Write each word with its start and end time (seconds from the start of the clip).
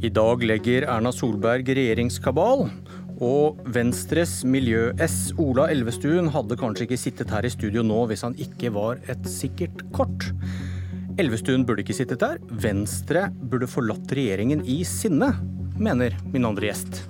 I 0.00 0.08
dag 0.08 0.40
legger 0.40 0.86
Erna 0.88 1.10
Solberg 1.12 1.66
regjeringskabal. 1.76 2.62
Og 3.20 3.58
Venstres 3.68 4.38
miljø-S 4.48 5.34
Ola 5.36 5.66
Elvestuen 5.68 6.30
hadde 6.32 6.56
kanskje 6.56 6.86
ikke 6.86 6.98
sittet 7.02 7.34
her 7.34 7.44
i 7.44 7.50
studio 7.52 7.84
nå 7.84 7.98
hvis 8.08 8.24
han 8.24 8.36
ikke 8.40 8.70
var 8.72 9.02
et 9.12 9.28
sikkert 9.28 9.82
kort. 9.92 10.30
Elvestuen 11.20 11.66
burde 11.68 11.84
ikke 11.84 11.98
sittet 11.98 12.24
der. 12.24 12.40
Venstre 12.48 13.26
burde 13.52 13.68
forlatt 13.68 14.16
regjeringen 14.16 14.64
i 14.64 14.78
sinne, 14.88 15.34
mener 15.76 16.16
min 16.32 16.48
andre 16.48 16.70
gjest. 16.70 17.02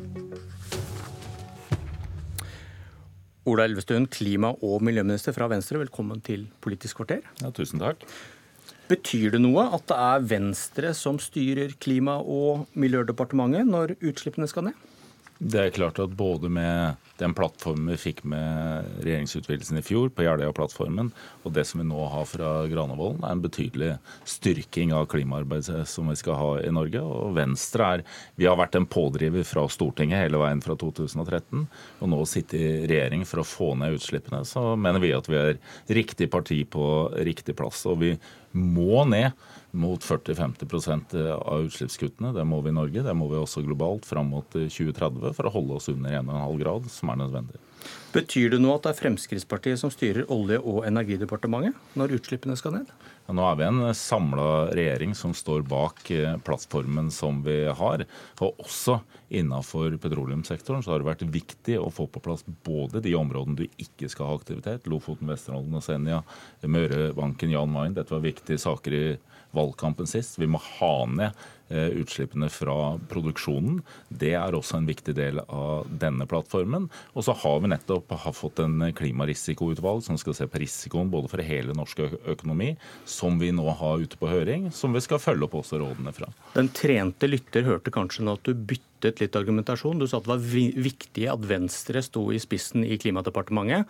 Ola 3.47 3.70
Elvestuen, 3.70 4.11
klima- 4.11 4.57
og 4.66 4.83
miljøminister 4.83 5.38
fra 5.38 5.47
Venstre, 5.55 5.79
velkommen 5.79 6.19
til 6.27 6.48
Politisk 6.59 7.05
kvarter. 7.05 7.23
Ja, 7.38 7.55
tusen 7.55 7.79
takk. 7.79 8.02
Betyr 8.91 9.37
det 9.37 9.43
noe 9.45 9.69
at 9.77 9.85
det 9.87 9.97
er 10.03 10.25
Venstre 10.33 10.91
som 10.98 11.21
styrer 11.23 11.77
Klima- 11.79 12.19
og 12.21 12.67
miljødepartementet 12.75 13.69
når 13.69 13.95
utslippene 14.01 14.48
skal 14.51 14.67
ned? 14.67 14.87
Det 15.41 15.57
er 15.57 15.71
klart 15.73 15.97
at 16.03 16.12
både 16.12 16.51
med 16.53 16.98
den 17.17 17.33
plattformen 17.33 17.89
vi 17.95 17.97
fikk 17.97 18.19
med 18.29 18.89
regjeringsutvidelsen 19.01 19.79
i 19.81 19.84
fjor, 19.84 20.11
på 20.12 20.27
Jeløya-plattformen, 20.27 21.09
og 21.47 21.55
det 21.57 21.65
som 21.69 21.81
vi 21.81 21.87
nå 21.89 22.01
har 22.12 22.27
fra 22.29 22.51
Granavolden, 22.69 23.23
er 23.25 23.33
en 23.33 23.41
betydelig 23.41 23.95
styrking 24.29 24.93
av 24.93 25.07
klimaarbeidet 25.09 25.87
som 25.89 26.11
vi 26.12 26.19
skal 26.20 26.37
ha 26.37 26.51
i 26.61 26.73
Norge. 26.77 27.01
Og 27.01 27.33
Venstre 27.39 27.89
er 27.95 28.05
Vi 28.37 28.48
har 28.51 28.59
vært 28.61 28.77
en 28.77 28.89
pådriver 28.89 29.47
fra 29.48 29.65
Stortinget 29.73 30.27
hele 30.27 30.43
veien 30.43 30.61
fra 30.61 30.77
2013, 30.77 31.65
og 32.01 32.12
nå 32.12 32.20
sitte 32.29 32.61
i 32.61 32.84
regjering 32.91 33.25
for 33.25 33.41
å 33.41 33.48
få 33.48 33.70
ned 33.81 33.97
utslippene, 33.97 34.43
så 34.45 34.75
mener 34.77 35.01
vi 35.01 35.15
at 35.17 35.31
vi 35.31 35.41
er 35.41 35.57
riktig 35.89 36.29
parti 36.29 36.67
på 36.69 36.84
riktig 37.17 37.57
plass. 37.57 37.86
Og 37.89 38.03
vi 38.05 38.12
må 38.53 39.05
ned 39.09 39.33
mot 39.70 40.03
40-50% 40.03 41.15
av 41.39 41.67
utslippskuttene. 41.69 42.33
Det 42.34 42.45
må 42.48 42.61
vi 42.65 42.73
i 42.73 42.77
Norge, 42.77 43.05
det 43.07 43.17
må 43.17 43.29
vi 43.31 43.39
også 43.39 43.62
globalt 43.67 44.09
fram 44.09 44.33
mot 44.34 44.48
2030 44.51 45.34
for 45.37 45.47
å 45.47 45.55
holde 45.55 45.79
oss 45.79 45.91
under 45.92 46.19
1,5 46.23 46.62
grad, 46.62 46.89
som 46.91 47.12
er 47.12 47.20
nødvendig. 47.23 47.61
Betyr 48.14 48.50
det 48.55 48.59
nå 48.62 48.73
at 48.75 48.86
det 48.86 48.92
er 48.95 48.98
Fremskrittspartiet 48.98 49.81
som 49.81 49.92
styrer 49.92 50.27
Olje- 50.33 50.59
og 50.59 50.83
energidepartementet 50.89 51.97
når 51.98 52.17
utslippene 52.19 52.56
skal 52.59 52.81
ned? 52.81 52.91
Ja, 53.28 53.34
nå 53.39 53.45
er 53.47 53.59
vi 53.61 53.67
en 53.69 53.83
samla 53.95 54.47
regjering 54.75 55.12
som 55.14 55.31
står 55.36 55.62
bak 55.70 56.03
eh, 56.11 56.34
plattformen 56.42 57.12
som 57.14 57.45
vi 57.47 57.61
har. 57.78 58.03
Og 58.42 58.64
også 58.64 58.97
innenfor 59.31 59.95
petroleumssektoren 60.03 60.83
så 60.83 60.91
har 60.91 61.03
det 61.03 61.11
vært 61.12 61.23
viktig 61.31 61.77
å 61.78 61.92
få 61.95 62.08
på 62.11 62.23
plass 62.25 62.42
både 62.67 63.05
de 63.05 63.14
områdene 63.14 63.61
du 63.62 63.78
ikke 63.78 64.11
skal 64.11 64.33
ha 64.33 64.41
aktivitet, 64.41 64.91
Lofoten, 64.91 65.31
Vesterålen 65.31 65.78
og 65.78 65.86
Senja, 65.86 66.25
Mørebanken, 66.67 67.55
Jan 67.55 67.70
Mayen. 67.70 67.95
Dette 67.95 68.17
var 68.17 68.27
viktige 68.27 68.58
saker 68.58 68.98
i 68.98 69.05
valgkampen 69.55 70.11
sist. 70.11 70.39
Vi 70.39 70.51
må 70.51 70.58
ha 70.81 70.95
ned 71.06 71.47
utslippene 71.71 72.49
fra 72.53 72.99
produksjonen. 73.11 73.81
Det 74.09 74.33
er 74.35 74.57
også 74.57 74.81
en 74.81 74.89
viktig 74.89 75.15
del 75.17 75.41
av 75.47 75.89
denne 76.03 76.27
plattformen. 76.31 76.89
Og 77.15 77.27
så 77.27 77.35
har 77.43 77.61
vi 77.63 77.71
nettopp 77.73 78.15
fått 78.37 78.63
en 78.65 78.91
klimarisikoutvalg 78.97 80.03
som 80.07 80.19
skal 80.21 80.37
se 80.37 80.48
på 80.51 80.63
risikoen 80.63 81.13
både 81.13 81.31
for 81.31 81.45
hele 81.47 81.77
norsk 81.77 82.03
økonomi, 82.31 82.73
som 83.09 83.39
vi 83.41 83.53
nå 83.55 83.67
har 83.81 84.03
ute 84.03 84.19
på 84.21 84.31
høring, 84.31 84.71
som 84.75 84.97
vi 84.97 85.03
skal 85.05 85.23
følge 85.23 85.47
opp 85.47 85.59
også 85.63 85.81
rådene 85.83 86.15
fra. 86.17 86.31
Den 86.57 86.73
trente 86.75 87.31
lytter 87.31 87.67
hørte 87.69 87.95
kanskje 87.95 88.27
nå 88.27 88.39
at 88.39 88.48
du 88.48 88.55
byttet 88.55 89.23
litt 89.23 89.39
argumentasjon. 89.39 90.01
Du 90.01 90.09
sa 90.11 90.19
at 90.19 90.27
det 90.27 90.35
var 90.35 90.83
viktig 90.91 91.29
at 91.31 91.47
Venstre 91.47 92.03
sto 92.05 92.27
i 92.35 92.43
spissen 92.43 92.85
i 92.85 92.98
Klimadepartementet. 93.01 93.87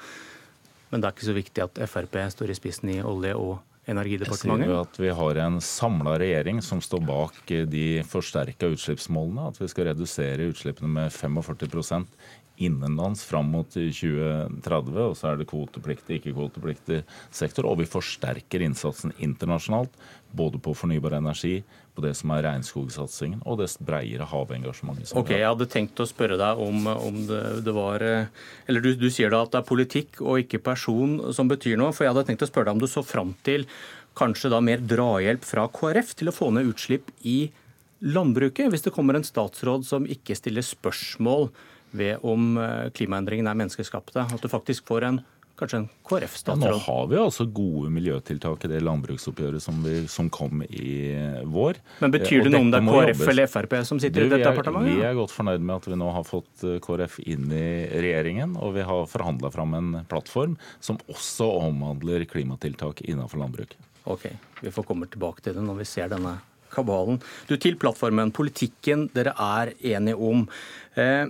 Men 0.91 1.01
det 1.01 1.07
er 1.07 1.15
ikke 1.15 1.29
så 1.31 1.37
viktig 1.37 1.63
at 1.65 1.83
Frp 1.87 2.17
står 2.35 2.51
i 2.51 2.59
spissen 2.59 2.91
i 2.91 3.01
Olje- 3.07 3.39
og 3.39 3.61
energidepartementet? 3.91 4.67
Jeg 4.67 4.71
sier 4.71 4.81
at 4.81 5.01
Vi 5.03 5.15
har 5.21 5.41
en 5.45 5.61
samla 5.65 6.17
regjering 6.23 6.61
som 6.65 6.83
står 6.85 7.03
bak 7.07 7.41
de 7.71 7.87
forsterka 8.09 8.71
utslippsmålene. 8.75 9.49
At 9.51 9.61
vi 9.61 9.71
skal 9.71 9.91
redusere 9.91 10.51
utslippene 10.53 10.93
med 10.99 11.15
45% 11.15 12.07
innenlands 12.61 13.25
fram 13.25 13.51
mot 13.55 13.69
2030. 13.73 15.01
Og 15.01 15.17
så 15.17 15.31
er 15.31 15.41
det 15.41 15.49
kvotepliktig, 15.51 16.21
ikke-kvotepliktig 16.21 17.03
sektor. 17.33 17.69
Og 17.71 17.81
vi 17.81 17.89
forsterker 17.89 18.65
innsatsen 18.67 19.15
internasjonalt. 19.19 19.95
Både 20.33 20.61
på 20.63 20.75
fornybar 20.79 21.17
energi, 21.19 21.57
på 21.95 22.03
det 22.05 22.13
som 22.15 22.31
er 22.35 22.45
regnskogsatsingen 22.47 23.41
og 23.43 23.59
det 23.59 23.69
bredere 23.83 24.29
havengasjementet. 24.31 25.11
Ok, 25.19 25.33
Jeg 25.35 25.49
hadde 25.49 25.67
tenkt 25.71 26.01
å 26.03 26.07
spørre 26.09 26.39
deg 26.39 26.61
om, 26.63 26.87
om 26.87 27.23
det, 27.27 27.41
det, 27.67 27.75
var 27.75 28.05
Eller 28.05 28.85
du, 28.85 28.93
du 28.95 29.09
sier 29.11 29.33
da 29.33 29.43
at 29.43 29.55
det 29.55 29.63
er 29.63 29.67
politikk 29.69 30.21
og 30.23 30.45
ikke 30.45 30.63
person 30.71 31.19
som 31.35 31.51
betyr 31.51 31.81
noe. 31.81 31.91
For 31.97 32.07
jeg 32.07 32.15
hadde 32.15 32.29
tenkt 32.31 32.47
å 32.47 32.51
spørre 32.51 32.71
deg 32.71 32.79
om 32.79 32.85
du 32.85 32.91
så 32.91 33.03
fram 33.07 33.35
til 33.47 33.67
kanskje 34.19 34.53
da 34.53 34.61
mer 34.63 34.83
drahjelp 34.83 35.45
fra 35.47 35.67
KrF 35.71 36.15
til 36.19 36.31
å 36.31 36.35
få 36.35 36.51
ned 36.55 36.71
utslipp 36.71 37.11
i 37.27 37.51
landbruket, 38.01 38.71
hvis 38.73 38.87
det 38.87 38.95
kommer 38.95 39.19
en 39.19 39.27
statsråd 39.27 39.85
som 39.87 40.09
ikke 40.09 40.37
stiller 40.39 40.65
spørsmål 40.65 41.51
ved 41.97 42.23
om 42.27 42.55
klimaendringene 42.97 43.51
er 43.51 43.59
menneskeskapte. 43.59 44.25
At 44.31 44.43
du 44.43 44.49
faktisk 44.51 44.87
får 44.89 45.07
en 45.09 45.21
kanskje 45.61 45.79
en 45.83 45.87
KrF-statsråd? 46.09 46.65
Ja, 46.67 46.73
nå 46.75 46.83
har 46.87 47.11
vi 47.11 47.19
altså 47.21 47.47
gode 47.47 47.93
miljøtiltak 47.95 48.65
i 48.67 48.71
det 48.73 48.81
landbruksoppgjøret 48.87 49.65
som, 49.65 49.79
vi, 49.85 50.01
som 50.11 50.31
kom 50.33 50.65
i 50.67 50.95
vår. 51.49 51.81
Men 52.01 52.15
Betyr 52.17 52.47
det 52.47 52.55
noe 52.55 52.67
om 52.67 52.73
det 52.73 52.81
er 52.81 52.89
KrF 52.89 53.25
eller 53.35 53.51
Frp 53.53 53.77
som 53.89 54.03
sitter 54.03 54.25
du, 54.25 54.29
i 54.29 54.35
dette 54.35 54.51
departementet? 54.51 54.97
Vi 54.97 55.07
er 55.07 55.17
godt 55.19 55.35
fornøyd 55.35 55.63
med 55.63 55.77
at 55.77 55.89
vi 55.93 56.01
nå 56.01 56.11
har 56.17 56.27
fått 56.29 56.67
KrF 56.87 57.21
inn 57.27 57.49
i 57.53 57.71
regjeringen, 57.93 58.57
og 58.59 58.75
vi 58.79 58.87
har 58.89 59.09
forhandla 59.11 59.53
fram 59.55 59.77
en 59.79 59.95
plattform 60.11 60.59
som 60.81 61.01
også 61.13 61.49
omhandler 61.61 62.27
klimatiltak 62.31 63.05
innenfor 63.07 63.45
landbruk. 63.45 63.77
Ok, 64.11 64.31
vi 64.65 64.73
får 64.73 64.87
komme 64.89 65.09
tilbake 65.11 65.45
til 65.45 65.59
det 65.59 65.65
når 65.65 65.83
vi 65.83 65.89
ser 65.89 66.09
denne 66.11 66.39
kabalen. 66.71 67.21
Du, 67.49 67.57
Til 67.61 67.77
plattformen, 67.81 68.33
politikken 68.35 69.09
dere 69.15 69.35
er 69.35 69.75
enige 69.97 70.17
om. 70.17 70.47
Eh, 70.95 71.27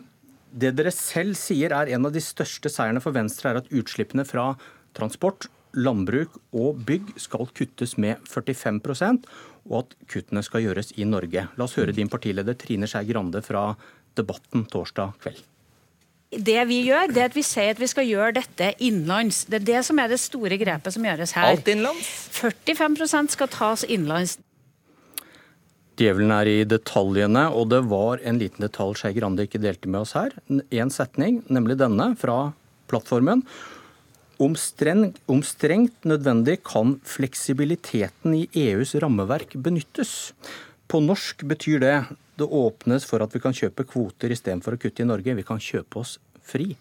det 0.53 0.75
dere 0.79 0.93
selv 0.95 1.39
sier 1.39 1.75
er 1.77 1.93
en 1.95 2.09
av 2.09 2.15
de 2.15 2.23
største 2.25 2.71
seierne 2.73 3.03
for 3.03 3.15
Venstre, 3.17 3.53
er 3.53 3.61
at 3.63 3.71
utslippene 3.75 4.27
fra 4.27 4.53
transport, 4.97 5.49
landbruk 5.79 6.35
og 6.57 6.81
bygg 6.87 7.13
skal 7.21 7.47
kuttes 7.55 7.95
med 8.01 8.19
45% 8.27 9.29
og 9.71 9.77
at 9.85 9.95
kuttene 10.11 10.43
skal 10.43 10.65
gjøres 10.65 10.91
i 10.99 11.07
Norge. 11.07 11.47
La 11.55 11.67
oss 11.67 11.77
høre 11.79 11.95
din 11.95 12.11
partileder 12.11 12.57
Trine 12.59 12.89
Skei 12.91 13.07
Grande 13.11 13.43
fra 13.47 13.71
Debatten 14.19 14.67
torsdag 14.71 15.15
kveld. 15.23 15.45
Det 16.31 16.61
vi 16.71 16.85
gjør, 16.87 17.11
det 17.11 17.23
er 17.25 17.31
at 17.33 17.35
vi 17.35 17.43
sier 17.43 17.73
at 17.75 17.81
vi 17.83 17.89
skal 17.91 18.07
gjøre 18.07 18.37
dette 18.37 18.69
innenlands. 18.79 19.45
Det 19.51 19.59
er 19.61 19.67
det 19.67 19.81
som 19.87 19.99
er 19.99 20.13
det 20.13 20.21
store 20.23 20.59
grepet 20.61 20.95
som 20.95 21.07
gjøres 21.07 21.35
her. 21.35 21.57
Alt 21.57 21.71
innenlands? 21.71 22.11
45% 22.39 23.35
skal 23.35 23.51
tas 23.51 23.83
innenlands. 23.87 24.37
Djevelen 26.01 26.33
er 26.33 26.49
i 26.49 26.61
detaljene, 26.65 27.43
og 27.53 27.69
det 27.75 27.83
var 27.91 28.23
en 28.25 28.39
liten 28.41 28.65
detalj 28.65 28.97
Skei 29.03 29.13
Grande 29.19 29.45
ikke 29.45 29.61
delte 29.61 29.91
med 29.91 30.07
oss 30.07 30.15
her. 30.17 30.33
En 30.49 30.93
setning, 30.93 31.43
nemlig 31.53 31.77
denne 31.83 32.15
fra 32.21 32.55
plattformen. 32.89 33.43
Om, 34.41 34.55
streng, 34.57 35.11
om 35.29 35.43
strengt 35.45 36.09
nødvendig 36.09 36.63
kan 36.65 36.97
fleksibiliteten 37.05 38.39
i 38.39 38.47
EUs 38.63 38.95
rammeverk 39.05 39.53
benyttes. 39.61 40.33
På 40.89 41.03
norsk 41.05 41.45
betyr 41.45 41.85
det 41.85 41.95
det 42.41 42.49
åpnes 42.49 43.05
for 43.05 43.21
at 43.21 43.35
vi 43.37 43.43
kan 43.45 43.53
kjøpe 43.53 43.85
kvoter 43.85 44.33
istedenfor 44.33 44.79
å 44.79 44.81
kutte 44.81 45.05
i 45.05 45.09
Norge. 45.09 45.37
Vi 45.37 45.45
kan 45.45 45.61
kjøpe 45.61 46.01
oss 46.01 46.17
fri. 46.41 46.73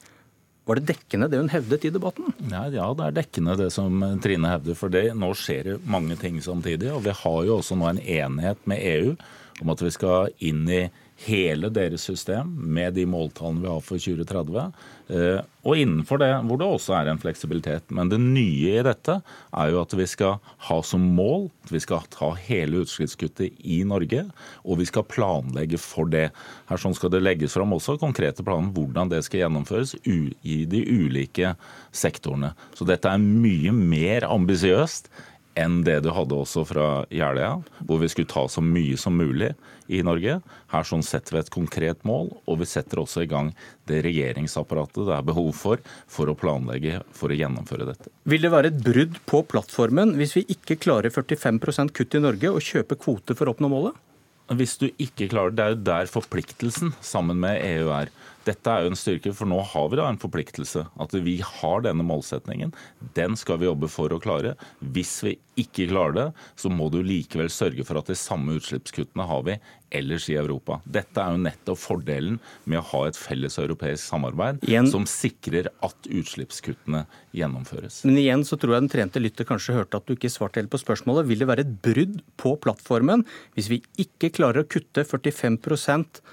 Var 0.68 0.78
det 0.78 0.90
dekkende 0.92 1.30
det 1.32 1.40
hun 1.40 1.52
hevdet 1.52 1.86
i 1.88 1.92
debatten? 1.94 2.30
Ja, 2.52 2.68
ja, 2.70 2.88
det 2.94 3.06
er 3.08 3.18
dekkende 3.22 3.56
det 3.58 3.70
som 3.74 4.04
Trine 4.22 4.52
hevder. 4.52 4.78
For 4.78 4.94
det, 4.94 5.08
nå 5.18 5.32
skjer 5.38 5.72
det 5.72 5.78
mange 5.90 6.18
ting 6.20 6.38
samtidig. 6.46 6.92
Og 6.94 7.04
vi 7.08 7.16
har 7.16 7.40
jo 7.48 7.58
også 7.58 7.78
nå 7.80 7.88
en 7.90 8.02
enighet 8.04 8.62
med 8.70 8.84
EU 8.92 9.16
om 9.64 9.74
at 9.74 9.82
vi 9.84 9.92
skal 9.92 10.36
inn 10.46 10.68
i 10.70 10.84
hele 11.26 11.70
deres 11.74 12.06
system 12.08 12.52
med 12.74 12.96
de 12.96 13.06
måltallene 13.10 13.64
vi 13.64 13.72
har 13.72 13.84
for 13.84 14.00
2030. 14.00 14.72
Eh, 15.10 15.40
og 15.68 15.80
innenfor 15.82 16.22
det 16.22 16.30
hvor 16.48 16.60
det 16.62 16.68
også 16.70 16.96
er 16.96 17.10
en 17.12 17.22
fleksibilitet. 17.22 17.90
Men 17.92 18.12
det 18.12 18.22
nye 18.22 18.78
i 18.80 18.86
dette 18.86 19.18
er 19.20 19.72
jo 19.74 19.82
at 19.82 19.96
vi 20.00 20.08
skal 20.08 20.38
ha 20.70 20.78
som 20.86 21.04
mål 21.18 21.50
at 21.66 21.74
vi 21.74 21.82
skal 21.84 22.06
ta 22.14 22.32
hele 22.48 22.84
utslippskuttet 22.84 23.60
i 23.62 23.82
Norge, 23.88 24.24
og 24.64 24.80
vi 24.80 24.88
skal 24.90 25.08
planlegge 25.10 25.80
for 25.82 26.10
det. 26.10 26.30
Her 26.70 26.82
sånn 26.82 26.96
skal 26.98 27.14
det 27.14 27.24
legges 27.24 27.58
fram 27.58 27.76
også 27.76 28.00
konkrete 28.02 28.46
planer 28.46 28.72
hvordan 28.74 29.12
det 29.12 29.24
skal 29.28 29.44
gjennomføres 29.44 29.96
i 30.06 30.62
de 30.70 30.84
ulike 30.88 31.56
sektorene. 31.92 32.54
Så 32.78 32.88
dette 32.90 33.12
er 33.12 33.22
mye 33.22 33.76
mer 33.76 34.26
ambisiøst 34.30 35.12
enn 35.60 35.82
det 35.86 36.00
du 36.06 36.10
hadde 36.16 36.38
også 36.38 36.64
fra 36.68 36.88
Jeløya, 37.14 37.60
hvor 37.86 38.02
vi 38.02 38.10
skulle 38.12 38.30
ta 38.32 38.46
så 38.50 38.64
mye 38.64 38.98
som 39.00 39.18
mulig 39.20 39.52
i 39.90 40.02
Norge. 40.06 40.38
Her 40.72 40.86
sånn 40.88 41.04
setter 41.06 41.36
vi 41.36 41.42
et 41.44 41.52
konkret 41.54 42.04
mål, 42.08 42.32
og 42.46 42.60
vi 42.62 42.68
setter 42.70 43.02
også 43.02 43.26
i 43.26 43.30
gang 43.30 43.52
det 43.90 44.04
regjeringsapparatet 44.06 45.08
det 45.08 45.16
er 45.18 45.26
behov 45.26 45.52
for 45.58 45.82
for 46.10 46.30
å 46.30 46.38
planlegge 46.38 47.02
for 47.16 47.34
å 47.34 47.40
gjennomføre 47.40 47.88
dette. 47.90 48.12
Vil 48.30 48.46
det 48.46 48.54
være 48.54 48.72
et 48.72 48.84
brudd 48.86 49.18
på 49.30 49.42
plattformen 49.50 50.16
hvis 50.20 50.38
vi 50.38 50.46
ikke 50.56 50.80
klarer 50.84 51.14
45% 51.14 51.96
kutt 51.98 52.16
i 52.16 52.24
Norge 52.24 52.54
og 52.54 52.64
kjøper 52.64 53.00
kvoter 53.02 53.38
for 53.38 53.50
å 53.50 53.56
oppnå 53.56 53.72
målet? 53.72 54.06
Hvis 54.50 54.80
du 54.82 54.88
ikke 54.98 55.28
klarer 55.30 55.54
Det 55.54 55.62
er 55.62 55.74
jo 55.76 55.84
der 55.86 56.08
forpliktelsen 56.10 56.96
sammen 57.06 57.38
med 57.42 57.62
EU 57.62 57.92
er. 57.94 58.10
Dette 58.48 58.72
er 58.72 58.86
jo 58.86 58.94
en 58.94 59.00
styrke, 59.00 59.34
for 59.36 59.50
nå 59.50 59.60
har 59.74 59.90
vi 59.92 60.00
da 60.00 60.08
en 60.10 60.20
forpliktelse. 60.22 60.86
At 61.02 61.14
vi 61.14 61.40
har 61.44 61.84
denne 61.86 62.06
målsetningen. 62.08 62.72
Den 63.18 63.36
skal 63.40 63.60
vi 63.60 63.68
jobbe 63.68 63.90
for 63.92 64.14
å 64.16 64.22
klare. 64.24 64.56
Hvis 64.80 65.18
vi 65.26 65.36
ikke 65.60 65.90
klarer 65.90 66.16
det, 66.16 66.28
så 66.60 66.72
må 66.72 66.88
du 66.94 67.02
likevel 67.04 67.52
sørge 67.52 67.84
for 67.88 68.00
at 68.00 68.10
de 68.10 68.16
samme 68.18 68.56
utslippskuttene 68.60 69.26
har 69.28 69.44
vi 69.48 69.58
ellers 69.96 70.28
i 70.30 70.38
Europa. 70.40 70.80
Dette 70.86 71.20
er 71.20 71.34
jo 71.34 71.42
nettopp 71.44 71.82
fordelen 71.82 72.38
med 72.70 72.80
å 72.80 72.86
ha 72.92 73.02
et 73.10 73.18
felles 73.20 73.58
europeisk 73.60 74.04
samarbeid 74.06 74.64
igjen, 74.68 74.88
som 74.92 75.08
sikrer 75.10 75.72
at 75.86 76.10
utslippskuttene 76.10 77.04
gjennomføres. 77.36 78.04
Men 78.08 78.22
igjen 78.22 78.46
så 78.48 78.60
tror 78.60 78.78
jeg 78.78 78.86
den 78.86 78.94
trente 78.94 79.24
lytter 79.24 79.50
kanskje 79.50 79.80
hørte 79.82 80.00
at 80.00 80.08
du 80.08 80.16
ikke 80.16 80.32
svarte 80.32 80.62
helt 80.62 80.72
på 80.72 80.82
spørsmålet. 80.82 81.28
Vil 81.30 81.44
det 81.44 81.50
være 81.50 81.66
et 81.66 81.76
brudd 81.84 82.22
på 82.40 82.56
plattformen 82.64 83.26
hvis 83.58 83.72
vi 83.74 83.82
ikke 84.02 84.32
klarer 84.40 84.64
å 84.64 84.70
kutte 84.70 85.04
45% 85.04 86.24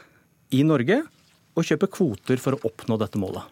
i 0.56 0.62
Norge? 0.66 1.02
Å 1.56 1.64
kjøpe 1.64 1.88
kvoter 1.92 2.40
for 2.42 2.56
å 2.56 2.62
oppnå 2.68 2.98
dette 3.00 3.20
målet? 3.20 3.44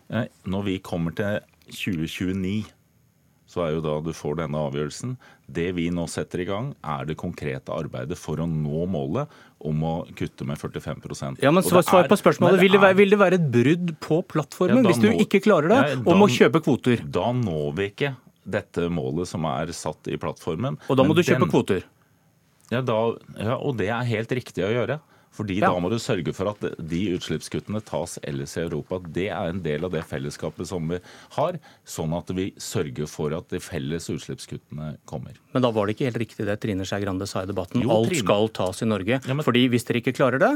Når 0.49 0.67
vi 0.69 0.79
kommer 0.85 1.15
til 1.17 1.41
2029, 1.73 2.65
så 3.55 3.62
er 3.67 3.75
jo 3.77 3.83
da 3.85 3.95
du 4.03 4.11
får 4.17 4.39
denne 4.41 4.61
avgjørelsen. 4.67 5.15
Det 5.47 5.69
vi 5.77 5.87
nå 5.95 6.06
setter 6.11 6.43
i 6.43 6.47
gang, 6.49 6.73
er 6.81 7.06
det 7.09 7.17
konkrete 7.21 7.73
arbeidet 7.75 8.19
for 8.19 8.41
å 8.43 8.49
nå 8.51 8.85
målet 8.91 9.31
om 9.65 9.85
å 9.87 9.95
kutte 10.19 10.47
med 10.49 10.59
45% 10.61 11.45
Ja, 11.45 11.53
men 11.55 11.65
Svar, 11.65 11.85
svar 11.87 12.09
på 12.11 12.19
spørsmålet. 12.19 12.61
Vil 12.65 12.75
det, 12.75 12.83
være, 12.83 12.99
vil 12.99 13.15
det, 13.15 13.21
være, 13.21 13.39
et 13.39 13.49
brudd 13.55 13.95
på 14.05 14.21
plattformen 14.33 14.83
ja, 14.83 14.91
hvis 14.91 15.03
du 15.05 15.11
ikke 15.12 15.43
klarer 15.45 15.71
det, 15.71 15.81
ja, 15.81 15.97
da, 16.01 16.05
om 16.12 16.27
å 16.27 16.31
kjøpe 16.33 16.65
kvoter? 16.65 17.05
Da 17.05 17.31
når 17.37 17.73
vi 17.79 17.89
ikke 17.93 18.15
dette 18.45 18.91
målet 18.93 19.31
som 19.31 19.47
er 19.49 19.73
satt 19.77 20.11
i 20.12 20.19
plattformen. 20.21 20.77
Og 20.93 20.99
da 20.99 21.06
må 21.06 21.17
du 21.17 21.23
kjøpe 21.23 21.47
den, 21.47 21.53
kvoter? 21.53 21.87
Ja, 22.73 22.83
da, 22.85 22.99
ja, 23.39 23.56
og 23.56 23.79
det 23.81 23.89
er 23.93 24.09
helt 24.09 24.33
riktig 24.37 24.65
å 24.67 24.73
gjøre. 24.73 24.99
Fordi 25.34 25.58
ja. 25.58 25.70
Da 25.72 25.82
må 25.82 25.90
du 25.90 25.98
sørge 26.02 26.34
for 26.36 26.52
at 26.52 26.62
de 26.78 27.00
utslippskuttene 27.16 27.81
tas 27.86 28.19
ellers 28.22 28.54
i 28.56 28.62
Europa. 28.62 29.00
Det 29.02 29.28
er 29.34 29.50
en 29.50 29.62
del 29.64 29.86
av 29.86 29.94
det 29.94 30.04
fellesskapet 30.06 30.69
som 30.70 30.86
vi 30.92 31.00
har, 31.36 31.58
sånn 31.88 32.14
at 32.14 32.31
vi 32.36 32.50
sørger 32.60 33.10
for 33.10 33.34
at 33.34 33.50
de 33.50 33.60
felles 33.62 34.06
utslippskuttene 34.12 34.94
kommer. 35.10 35.40
Men 35.56 35.66
da 35.66 35.72
var 35.75 35.86
det 35.86 35.96
ikke 35.96 36.08
helt 36.10 36.22
riktig 36.22 36.46
det 36.46 36.58
Trine 36.62 36.86
Skei 36.86 37.02
Grande 37.02 37.26
sa 37.31 37.42
i 37.42 37.50
debatten. 37.50 37.82
Jo, 37.82 37.96
Alt 37.98 38.14
skal 38.20 38.50
tas 38.54 38.84
i 38.84 38.90
Norge. 38.90 39.19
Ja, 39.19 39.34
men... 39.34 39.46
Fordi 39.46 39.66
hvis 39.72 39.86
dere 39.88 40.04
ikke 40.04 40.14
klarer 40.16 40.42
det, 40.42 40.54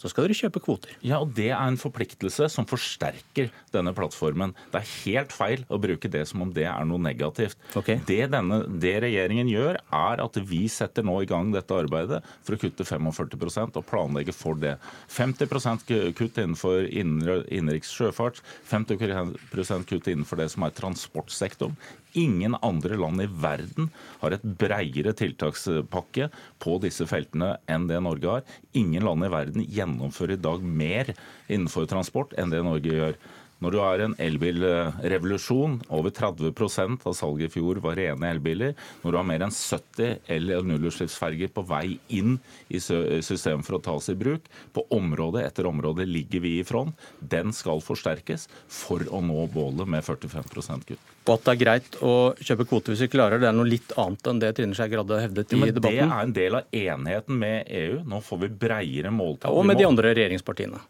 så 0.00 0.10
skal 0.10 0.26
dere 0.26 0.36
kjøpe 0.38 0.62
kvoter. 0.64 0.94
Ja, 1.04 1.20
og 1.20 1.34
Det 1.36 1.50
er 1.50 1.60
en 1.60 1.78
forpliktelse 1.80 2.48
som 2.52 2.66
forsterker 2.68 3.50
denne 3.74 3.92
plattformen. 3.96 4.54
Det 4.72 4.80
er 4.80 4.92
helt 5.04 5.34
feil 5.34 5.64
å 5.68 5.78
bruke 5.80 6.10
det 6.10 6.24
som 6.28 6.44
om 6.44 6.52
det 6.56 6.66
er 6.68 6.88
noe 6.88 7.00
negativt. 7.02 7.58
Okay. 7.76 8.00
Det, 8.08 8.22
denne, 8.32 8.62
det 8.80 8.96
regjeringen 9.04 9.50
gjør, 9.50 9.80
er 9.80 10.24
at 10.24 10.40
vi 10.48 10.64
setter 10.72 11.06
nå 11.06 11.20
i 11.22 11.28
gang 11.30 11.52
dette 11.54 11.76
arbeidet 11.76 12.22
for 12.46 12.56
å 12.56 12.60
kutte 12.60 12.86
45% 12.88 13.78
og 13.80 13.88
planlegge 13.88 14.34
for 14.36 14.58
det. 14.60 14.76
50% 15.12 15.86
kutt 16.16 16.40
innenfor 16.40 16.88
innenriks 16.88 17.92
sjøfart, 17.94 18.40
50% 18.70 19.88
kutt 19.90 20.10
innenfor 20.10 20.40
det 20.40 20.50
som 20.54 20.64
er 20.66 20.76
transportsektoren. 20.76 21.76
Ingen 22.18 22.56
andre 22.66 22.96
land 22.98 23.22
i 23.22 23.28
verden 23.42 23.90
har 24.20 24.34
et 24.34 24.46
breiere 24.60 25.12
tiltakspakke 25.16 26.30
på 26.62 26.78
disse 26.82 27.06
feltene 27.10 27.54
enn 27.70 27.86
det 27.90 28.00
Norge 28.02 28.34
har. 28.34 28.48
Ingen 28.78 29.06
land 29.06 29.26
i 29.26 29.32
verden 29.32 29.66
gjennomfører 29.66 30.36
i 30.36 30.42
dag 30.42 30.64
mer 30.64 31.12
innenfor 31.48 31.86
transport 31.90 32.34
enn 32.38 32.50
det 32.54 32.64
Norge 32.66 32.96
gjør. 32.96 33.20
Når 33.60 33.74
du 33.74 33.78
har 33.82 34.00
en 34.00 34.14
elbilrevolusjon, 34.16 35.76
over 35.92 36.12
30% 36.16 37.06
av 37.06 37.16
salget 37.16 37.50
i 37.50 37.52
fjor 37.58 37.80
var 37.84 37.98
rene 38.00 38.30
elbiler. 38.32 38.72
Når 39.02 39.12
du 39.12 39.18
har 39.18 39.26
mer 39.28 39.44
enn 39.44 39.52
70 39.52 40.30
el- 40.32 40.54
og 40.56 40.68
nullutslippsferger 40.70 41.52
på 41.52 41.64
vei 41.68 41.98
inn 42.16 42.38
i 42.72 42.80
systemet 42.80 43.66
for 43.66 43.76
å 43.76 43.82
tas 43.84 44.08
i 44.08 44.16
bruk, 44.16 44.48
på 44.72 44.86
område 44.96 45.44
etter 45.44 45.68
område 45.68 46.06
ligger 46.08 46.40
vi 46.40 46.56
i 46.60 46.64
front. 46.64 46.96
Den 47.20 47.52
skal 47.52 47.82
forsterkes 47.84 48.48
for 48.64 49.04
å 49.12 49.20
nå 49.24 49.44
bålet 49.52 49.88
med 49.88 50.06
45 50.06 50.86
kutt. 50.88 51.10
Og 51.28 51.34
at 51.34 51.44
det 51.44 51.52
er 51.52 51.60
greit 51.60 51.98
å 52.00 52.14
kjøpe 52.40 52.64
kvoter 52.70 52.94
hvis 52.94 53.04
vi 53.04 53.10
klarer, 53.12 53.42
det 53.42 53.50
er 53.50 53.56
noe 53.56 53.68
litt 53.68 53.92
annet 54.00 54.30
enn 54.30 54.40
det 54.40 54.54
Trine 54.56 54.74
Skei 54.74 54.88
Grade 54.88 55.20
hevdet 55.20 55.52
i 55.52 55.60
ja, 55.60 55.68
debatten? 55.68 56.00
Det 56.00 56.06
er 56.06 56.24
en 56.24 56.32
del 56.38 56.56
av 56.56 56.80
enigheten 56.80 57.38
med 57.44 57.68
EU. 57.82 58.00
Nå 58.08 58.22
får 58.24 58.40
vi 58.46 58.50
breiere 58.64 59.12
måltall. 59.12 59.52
Ja, 59.52 59.60
og 59.60 59.68
med 59.68 59.78
de 59.78 59.86
andre 59.86 60.14
regjeringspartiene. 60.16 60.80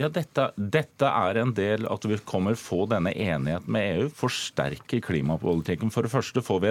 Ja, 0.00 0.08
dette, 0.08 0.46
dette, 0.56 1.04
er 1.04 1.36
en 1.36 1.50
del 1.52 1.84
at 1.92 2.06
vi 2.08 2.16
kommer 2.24 2.54
få 2.56 2.86
denne 2.88 3.10
enigheten 3.12 3.68
med 3.68 3.98
EU, 3.98 4.06
forsterker 4.16 5.02
klimapolitikken. 5.04 5.90
For 5.92 6.06
det 6.06 6.12
første 6.14 6.40
får 6.40 6.62
vi, 6.62 6.70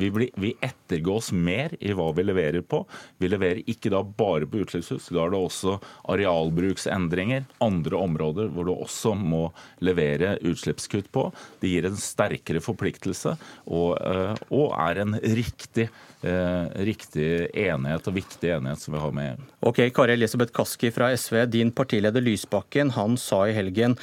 vi, 0.00 0.08
blir, 0.14 0.30
vi 0.40 0.54
ettergås 0.64 1.28
mer 1.36 1.74
i 1.76 1.92
hva 1.92 2.08
vi 2.16 2.24
leverer 2.24 2.64
på. 2.64 2.80
Vi 3.20 3.28
leverer 3.28 3.60
ikke 3.68 3.92
da 3.92 4.00
bare 4.00 4.48
på 4.48 4.62
utslippshus, 4.64 5.10
da 5.12 5.26
er 5.26 5.34
det 5.34 5.42
også 5.42 5.76
arealbruksendringer, 6.14 7.44
andre 7.68 8.00
områder 8.00 8.48
hvor 8.54 8.70
du 8.70 8.72
også 8.72 9.12
må 9.12 9.42
levere 9.84 10.38
utslippskutt 10.40 11.12
på. 11.12 11.28
Det 11.60 11.74
gir 11.74 11.90
en 11.90 12.00
sterkere 12.00 12.64
forpliktelse 12.64 13.36
og, 13.68 13.90
eh, 14.00 14.40
og 14.56 14.72
er 14.88 15.04
en 15.04 15.20
riktig 15.20 15.90
Eh, 16.22 16.64
riktig 16.84 17.48
enighet 17.56 18.08
og 18.10 18.12
viktig 18.12 18.50
enighet 18.52 18.82
som 18.82 18.92
vi 18.92 19.00
har 19.00 19.12
med 19.16 19.30
EU. 19.30 19.44
Ok, 19.70 19.78
Kari 19.96 20.12
Elisabeth 20.12 20.52
Kaski 20.52 20.90
fra 20.92 21.08
SV, 21.16 21.46
din 21.48 21.70
partileder 21.72 22.20
Lysbakken, 22.20 22.69
han 22.74 23.16
sa 23.16 23.48
i 23.48 23.52
helgen 23.52 23.96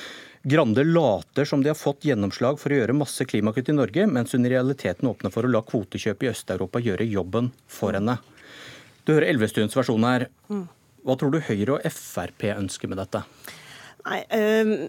Grande 0.47 0.83
later 0.83 1.45
som 1.45 1.63
de 1.63 1.69
har 1.69 1.75
fått 1.75 2.05
gjennomslag 2.05 2.59
for 2.59 2.71
å 2.71 2.77
gjøre 2.77 2.93
masse 2.95 3.25
klimakutt 3.27 3.67
i 3.67 3.73
Norge, 3.75 4.05
mens 4.07 4.31
hun 4.31 4.45
i 4.45 4.51
realiteten 4.53 5.09
åpner 5.09 5.33
for 5.33 5.43
å 5.43 5.49
la 5.51 5.59
kvotekjøp 5.59 6.23
i 6.23 6.29
Øst-Europa 6.29 6.79
gjøre 6.79 7.03
jobben 7.03 7.49
for 7.67 7.97
henne. 7.97 8.15
Du 9.03 9.11
hører 9.11 9.27
Elvestuens 9.33 9.75
versjon 9.75 10.05
her. 10.07 10.29
Hva 11.03 11.17
tror 11.19 11.33
du 11.33 11.41
Høyre 11.43 11.75
og 11.75 11.91
Frp 11.91 12.47
ønsker 12.53 12.87
med 12.87 13.01
dette? 13.01 13.25
Nei, 14.07 14.21
øh, 14.31 14.87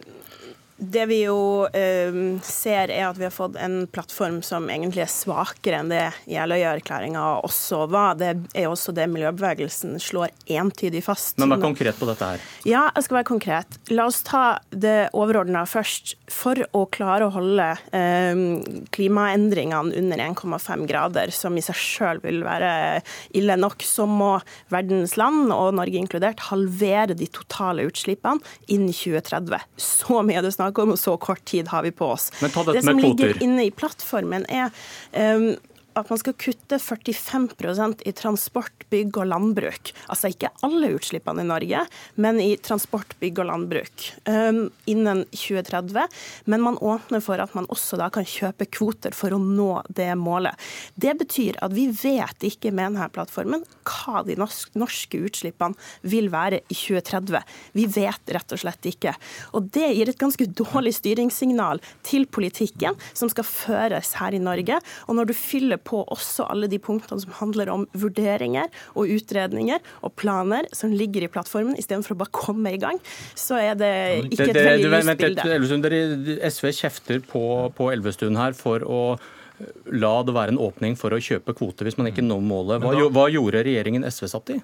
det 0.79 1.07
vi 1.11 1.23
jo 1.25 1.67
eh, 1.75 2.15
ser, 2.47 2.93
er 2.95 3.09
at 3.09 3.19
vi 3.19 3.27
har 3.27 3.35
fått 3.35 3.57
en 3.59 3.81
plattform 3.91 4.39
som 4.47 4.69
egentlig 4.71 5.03
er 5.03 5.11
svakere 5.11 5.81
enn 5.83 5.91
det 5.91 6.05
Jeløya-erklæringa 6.31 7.25
også 7.47 7.83
var. 7.91 8.15
Det 8.21 8.31
er 8.55 8.69
også 8.71 8.95
det 8.95 9.09
miljøbevegelsen 9.11 9.97
slår 10.03 10.31
entydig 10.47 11.03
fast. 11.03 11.35
Men 11.43 11.57
vær 11.57 11.65
konkret 11.65 11.99
på 11.99 12.07
dette 12.07 12.29
her. 12.31 12.45
Ja, 12.63 12.85
jeg 12.95 13.09
skal 13.09 13.19
være 13.19 13.31
konkret. 13.33 13.79
La 13.91 14.07
oss 14.07 14.21
ta 14.27 14.61
det 14.71 15.11
overordna 15.19 15.65
først. 15.69 16.15
For 16.31 16.61
å 16.77 16.85
klare 16.95 17.27
å 17.27 17.35
holde 17.35 17.67
eh, 17.97 18.45
klimaendringene 18.95 19.99
under 19.99 20.25
1,5 20.29 20.87
grader, 20.87 21.35
som 21.35 21.59
i 21.59 21.65
seg 21.65 21.79
sjøl 21.79 22.23
vil 22.23 22.45
være 22.47 23.03
ille 23.39 23.59
nok, 23.59 23.83
så 23.83 24.07
må 24.07 24.37
verdens 24.71 25.17
land, 25.19 25.51
og 25.55 25.75
Norge 25.81 25.99
inkludert, 25.99 26.47
halvere 26.53 27.19
de 27.19 27.27
totale 27.35 27.89
utslippene 27.89 28.39
innen 28.71 28.95
2030. 28.95 29.67
Så 29.83 30.23
mye 30.23 30.39
er 30.39 30.47
det 30.47 30.55
snakk 30.55 30.68
om, 30.77 30.93
og 30.93 30.99
så 31.01 31.17
kort 31.17 31.45
tid 31.49 31.69
har 31.73 31.83
vi 31.83 31.91
på 31.91 32.13
oss. 32.13 32.31
det 32.41 32.85
som 32.85 32.99
ligger 33.01 33.43
inne 33.43 33.69
i 33.69 33.71
plattformen, 33.71 34.45
er 34.49 34.71
um, 35.13 35.55
at 35.99 36.11
man 36.11 36.19
skal 36.21 36.37
kutte 36.39 36.79
45% 36.79 38.03
i 38.07 38.13
transport, 38.17 38.85
bygg 38.91 39.17
og 39.19 39.29
landbruk. 39.31 39.93
Altså 40.13 40.31
ikke 40.33 40.51
alle 40.67 40.93
utslippene 40.97 41.45
i 41.45 41.49
Norge, 41.49 41.85
men 42.21 42.41
i 42.43 42.51
transport, 42.63 43.15
bygg 43.23 43.41
og 43.43 43.49
landbruk 43.51 44.07
um, 44.29 44.61
innen 44.91 45.25
2030. 45.33 46.07
Men 46.51 46.65
man 46.65 46.79
åpner 46.79 47.23
for 47.25 47.41
at 47.43 47.55
man 47.57 47.69
også 47.73 47.99
da 48.01 48.11
kan 48.15 48.27
kjøpe 48.29 48.69
kvoter 48.71 49.17
for 49.17 49.35
å 49.35 49.41
nå 49.43 49.71
det 49.89 50.11
målet. 50.19 50.55
Det 50.95 51.17
betyr 51.19 51.59
at 51.65 51.75
vi 51.75 51.89
vet 51.91 52.47
ikke 52.47 52.73
med 52.73 52.93
denne 52.93 53.09
plattformen 53.15 53.65
hva 53.89 54.23
de 54.27 54.37
norske 54.39 55.23
utslippene 55.25 55.77
vil 56.07 56.31
være 56.33 56.63
i 56.69 56.77
2030. 56.77 57.43
Vi 57.77 57.89
vet 57.99 58.35
rett 58.37 58.55
og 58.55 58.63
slett 58.63 58.89
ikke. 58.89 59.15
Og 59.57 59.71
det 59.75 59.91
gir 59.97 60.13
et 60.13 60.21
ganske 60.21 60.47
dårlig 60.59 60.95
styringssignal 60.99 61.83
til 62.07 62.29
politikken 62.31 62.97
som 63.13 63.31
skal 63.33 63.47
føres 63.49 64.15
her 64.21 64.37
i 64.37 64.43
Norge. 64.43 64.79
Og 65.09 65.19
når 65.19 65.31
du 65.31 65.37
fyller 65.37 65.81
på 65.89 66.03
også 66.05 66.47
alle 66.53 66.69
de 66.71 66.81
punktene 66.83 67.23
som 67.23 67.35
handler 67.41 67.73
om 67.73 67.87
vurderinger 67.97 68.69
og 68.95 69.11
utredninger 69.17 69.81
og 70.05 70.15
planer 70.21 70.69
som 70.77 70.93
ligger 70.95 71.25
i 71.25 71.33
plattformen, 71.33 71.79
istedenfor 71.81 72.17
å 72.17 72.21
bare 72.25 72.35
komme 72.35 72.75
i 72.77 72.83
gang, 72.83 73.01
så 73.39 73.61
er 73.63 73.79
det 73.79 73.95
ikke 74.29 74.51
et 74.51 74.61
veldig 74.61 74.93
lyst 74.93 75.25
bilde. 75.25 76.39
SV 76.53 76.71
kjefter 76.83 77.25
på, 77.25 77.43
på 77.77 77.91
Elvestuen 77.95 78.39
her 78.39 78.57
for 78.59 78.85
å 78.85 79.03
la 79.91 80.15
det 80.23 80.35
være 80.37 80.55
en 80.55 80.61
åpning 80.63 80.97
for 80.99 81.15
å 81.15 81.21
kjøpe 81.23 81.55
kvoter 81.59 81.89
hvis 81.89 81.99
man 81.99 82.11
ikke 82.11 82.25
når 82.25 82.43
målet. 82.47 82.85
Hva, 82.85 83.09
hva 83.15 83.27
gjorde 83.33 83.65
regjeringen 83.67 84.07
SV 84.07 84.29
satt 84.31 84.53
i? 84.55 84.59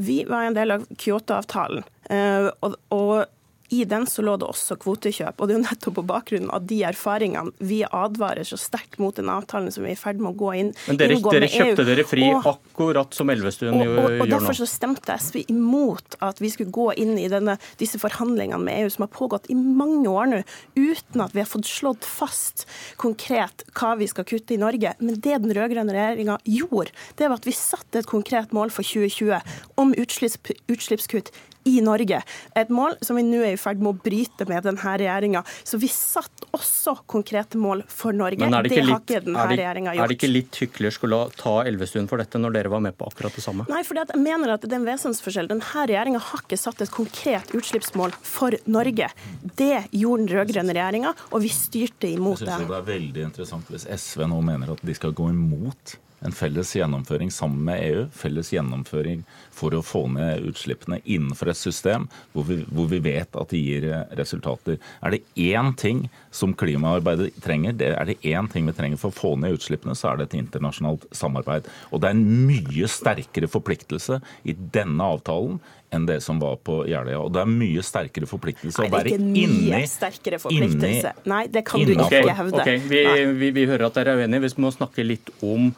Vi 0.00 0.22
var 0.26 0.48
en 0.48 0.56
del 0.56 0.74
av 0.74 0.86
Kyoto-avtalen. 0.98 1.84
Eh, 2.10 2.48
og, 2.64 2.78
og 2.94 3.33
i 3.68 3.84
den 3.88 4.06
så 4.06 4.22
lå 4.24 4.36
det 4.40 4.46
også 4.46 4.76
kvotekjøp. 4.80 5.40
og 5.40 5.48
Det 5.48 5.54
er 5.54 5.58
jo 5.58 5.64
nettopp 5.64 5.96
på 5.98 6.04
bakgrunn 6.06 6.50
av 6.54 6.66
de 6.68 6.80
erfaringene 6.86 7.52
vi 7.64 7.80
advarer 7.84 8.46
så 8.46 8.58
sterkt 8.60 8.98
mot 9.02 9.16
den 9.16 9.30
avtalen 9.32 9.72
som 9.72 9.86
vi 9.86 9.92
er 9.92 9.96
i 9.96 10.00
ferd 10.00 10.20
med 10.20 10.34
å 10.34 10.38
gå 10.38 10.50
inn 10.60 10.72
Men 10.88 11.00
dere, 11.00 11.16
dere 11.22 11.48
kjøpte 11.50 11.84
EU. 11.84 11.88
dere 11.88 12.04
fri 12.08 12.26
og, 12.28 12.48
akkurat 12.54 13.16
som 13.16 13.32
Elvestuen 13.32 13.78
og, 13.78 13.84
og, 13.84 13.98
og, 13.98 14.10
gjør 14.10 14.20
nå? 14.20 14.28
Derfor 14.34 14.58
så 14.58 14.68
stemte 14.68 15.16
SV 15.16 15.40
imot 15.46 16.18
at 16.24 16.42
vi 16.42 16.50
skulle 16.52 16.74
gå 16.74 16.90
inn 17.00 17.16
i 17.20 17.28
denne, 17.32 17.56
disse 17.80 18.00
forhandlingene 18.02 18.60
med 18.64 18.84
EU 18.84 18.92
som 18.92 19.06
har 19.06 19.12
pågått 19.14 19.48
i 19.52 19.56
mange 19.56 20.10
år 20.12 20.30
nå, 20.30 20.42
uten 20.76 21.24
at 21.24 21.34
vi 21.36 21.42
har 21.42 21.48
fått 21.48 21.70
slått 21.70 22.04
fast 22.08 22.66
konkret 23.00 23.64
hva 23.72 23.94
vi 24.00 24.08
skal 24.10 24.28
kutte 24.28 24.56
i 24.56 24.60
Norge. 24.60 24.94
Men 25.00 25.16
det 25.16 25.40
den 25.44 25.56
rød-grønne 25.56 25.94
regjeringa 25.94 26.38
gjorde, 26.44 26.92
det 27.18 27.30
var 27.30 27.40
at 27.40 27.48
vi 27.48 27.56
satte 27.56 28.02
et 28.02 28.10
konkret 28.10 28.52
mål 28.54 28.72
for 28.74 28.86
2020 28.86 29.40
om 29.80 29.96
utslipps, 29.98 30.54
utslippskutt 30.70 31.32
i 31.64 31.80
Norge. 31.84 32.20
Et 32.56 32.72
mål 32.72 32.98
som 33.04 33.16
vi 33.18 33.24
nå 33.26 33.40
er 33.44 33.54
i 33.54 33.60
ferd 33.60 33.80
med 33.82 33.94
å 33.94 34.04
bryte 34.04 34.46
med 34.50 34.66
denne 34.66 34.96
regjeringa. 35.00 35.44
Så 35.64 35.80
vi 35.80 35.88
satte 35.92 36.48
også 36.54 36.96
konkrete 37.10 37.58
mål 37.60 37.84
for 37.88 38.16
Norge. 38.16 38.42
Men 38.42 38.56
er 38.58 38.66
det, 38.66 38.74
ikke 38.74 38.84
har 38.84 38.90
litt, 38.90 39.08
ikke 39.14 39.22
denne 39.28 39.44
er 39.44 39.52
regjeringa 39.54 39.94
gjort. 39.94 40.04
er 40.04 40.12
det 40.12 40.18
ikke 40.18 40.32
litt 40.32 40.60
hyklersk 40.64 41.06
å 41.08 41.22
ta 41.38 41.54
Elvestuen 41.68 42.10
for 42.10 42.22
dette, 42.22 42.40
når 42.40 42.58
dere 42.58 42.72
var 42.74 42.84
med 42.84 42.98
på 42.98 43.08
akkurat 43.08 43.34
det 43.36 43.44
samme? 43.44 43.66
Nei, 43.70 43.82
for 43.86 43.98
jeg 44.00 44.20
mener 44.20 44.56
at 44.56 44.66
det 44.66 44.72
er 44.72 44.80
en 44.82 44.88
vesensforskjell. 44.88 45.50
Denne 45.54 45.86
regjeringa 45.88 46.22
har 46.30 46.44
ikke 46.44 46.60
satt 46.60 46.84
et 46.84 46.92
konkret 46.94 47.54
utslippsmål 47.56 48.16
for 48.24 48.56
Norge. 48.66 49.10
Det 49.56 49.86
gjorde 49.94 50.24
den 50.24 50.32
rød-grønne 50.34 50.76
regjeringa, 50.76 51.14
og 51.32 51.44
vi 51.44 51.52
styrte 51.54 52.10
imot 52.10 52.42
Jeg 52.42 52.48
det. 52.48 52.58
synes 52.58 52.64
syns 52.64 52.72
det 52.72 52.80
er 52.80 52.88
veldig 52.88 53.26
interessant 53.28 53.70
hvis 53.72 53.86
SV 53.90 54.26
nå 54.30 54.40
mener 54.44 54.74
at 54.74 54.82
de 54.84 54.96
skal 54.96 55.14
gå 55.16 55.28
imot 55.32 55.96
en 56.24 56.32
felles 56.34 56.70
gjennomføring 56.76 57.30
sammen 57.32 57.64
med 57.66 57.82
EU, 57.84 58.04
felles 58.16 58.50
gjennomføring 58.54 59.22
for 59.54 59.76
å 59.76 59.82
få 59.84 60.06
ned 60.14 60.46
utslippene 60.48 61.00
innenfor 61.04 61.52
et 61.52 61.60
system 61.60 62.06
hvor 62.32 62.46
vi, 62.48 62.62
hvor 62.72 62.88
vi 62.90 63.00
vet 63.04 63.36
at 63.36 63.52
det 63.52 63.60
gir 63.60 63.86
eh, 63.90 64.06
resultater. 64.18 64.80
Er 65.04 65.14
det 65.14 65.22
én 65.36 65.74
ting 65.80 66.06
som 66.34 66.54
klimaarbeidet 66.56 67.36
trenger, 67.44 67.76
det 67.76 67.92
er 67.94 68.08
det 68.10 68.18
én 68.24 68.48
ting 68.52 68.66
vi 68.70 68.76
trenger 68.76 69.00
for 69.00 69.12
å 69.12 69.18
få 69.18 69.34
ned 69.40 69.58
utslippene, 69.58 69.96
så 69.98 70.12
er 70.12 70.22
det 70.22 70.30
et 70.30 70.40
internasjonalt 70.40 71.06
samarbeid. 71.14 71.68
Og 71.92 72.02
det 72.02 72.10
er 72.10 72.18
en 72.18 72.26
mye 72.48 72.90
sterkere 72.90 73.50
forpliktelse 73.50 74.20
i 74.48 74.56
denne 74.74 75.12
avtalen 75.14 75.60
enn 75.94 76.06
det 76.08 76.20
som 76.24 76.40
var 76.42 76.56
på 76.66 76.80
Jeløya. 76.90 77.20
Og 77.22 77.32
det 77.34 77.42
er 77.44 77.50
mye 77.50 77.82
sterkere 77.86 78.26
forpliktelse 78.26 78.82
Nei, 78.82 78.88
å 78.88 78.90
det 78.90 78.96
er 78.96 79.04
være 79.04 79.12
ikke 79.14 79.26
mye 79.28 79.44
inni 79.44 79.82
sterkere 79.90 80.40
forpliktelse. 80.42 81.12
Nei, 81.30 81.42
det 81.54 81.62
kan 81.68 81.84
du 81.84 81.92
ikke 81.94 82.06
Ok, 82.08 82.30
hevde. 82.40 82.62
ok, 82.64 82.70
vi, 82.90 83.02
vi, 83.42 83.50
vi 83.54 83.66
hører 83.70 83.86
at 83.88 84.00
dere 84.00 84.16
er 84.16 84.24
uenige. 84.24 84.48
Vi 84.48 84.64
må 84.64 84.72
snakke 84.74 85.06
litt 85.06 85.30
om 85.44 85.70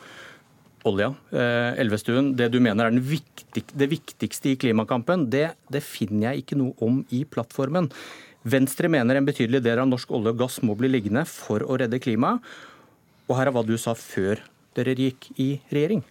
olja. 0.88 1.10
Eh, 1.34 1.80
Elvestuen, 1.82 2.32
det 2.38 2.50
du 2.54 2.60
mener 2.62 2.88
er 2.88 3.02
viktig, 3.02 3.64
det 3.72 3.90
viktigste 3.90 4.52
i 4.52 4.56
klimakampen, 4.60 5.26
det, 5.32 5.50
det 5.72 5.82
finner 5.84 6.30
jeg 6.30 6.44
ikke 6.44 6.58
noe 6.60 6.74
om 6.84 7.02
i 7.14 7.24
plattformen. 7.28 7.90
Venstre 8.46 8.90
mener 8.92 9.18
en 9.18 9.26
betydelig 9.26 9.62
del 9.64 9.82
av 9.82 9.90
norsk 9.90 10.12
olje 10.14 10.34
og 10.34 10.42
gass 10.44 10.60
må 10.62 10.76
bli 10.78 10.90
liggende 10.92 11.26
for 11.28 11.64
å 11.66 11.78
redde 11.82 12.02
klimaet. 12.02 12.44
Og 13.26 13.34
her 13.40 13.50
er 13.50 13.56
hva 13.56 13.64
du 13.66 13.74
sa 13.80 13.96
før 13.98 14.44
dere 14.76 14.94
gikk 14.94 15.32
i 15.42 15.56
regjering. 15.72 16.04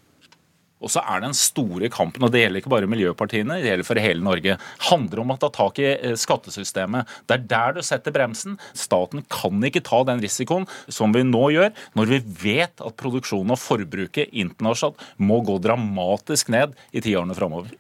Og 0.83 0.91
så 0.91 1.03
er 1.07 1.23
den 1.23 1.35
store 1.37 1.89
kampen, 1.93 2.25
og 2.25 2.33
det 2.33 2.41
gjelder 2.43 2.61
ikke 2.61 2.73
bare 2.73 2.89
miljøpartiene, 2.91 3.59
det 3.61 3.71
gjelder 3.71 3.87
for 3.87 4.01
hele 4.03 4.25
Norge, 4.25 4.57
handler 4.89 5.21
om 5.23 5.31
å 5.33 5.37
ta 5.39 5.49
tak 5.53 5.79
i 5.81 5.87
eh, 5.93 6.17
skattesystemet. 6.19 7.13
Det 7.25 7.37
er 7.37 7.47
der 7.53 7.77
du 7.77 7.81
setter 7.85 8.15
bremsen. 8.15 8.59
Staten 8.75 9.23
kan 9.31 9.63
ikke 9.65 9.83
ta 9.85 10.03
den 10.07 10.23
risikoen 10.23 10.67
som 10.91 11.15
vi 11.15 11.23
nå 11.27 11.47
gjør, 11.55 11.71
når 11.95 12.11
vi 12.11 12.21
vet 12.43 12.83
at 12.83 12.99
produksjonen 12.99 13.55
og 13.55 13.61
forbruket 13.61 14.35
internasjonalt 14.35 15.01
må 15.17 15.39
gå 15.47 15.57
dramatisk 15.63 16.51
ned 16.53 16.75
i 16.91 17.03
tiårene 17.03 17.37
framover. 17.37 17.73